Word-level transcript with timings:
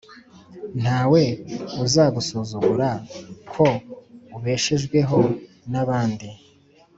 nta 0.81 0.99
we 1.11 1.23
uzagusuzugura 1.85 2.89
ko 3.53 3.65
ubeshejweho 4.37 5.17
n’abandi. 5.71 6.27